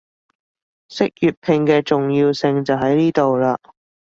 [0.89, 3.55] 識粵拼嘅重要性就喺呢度喇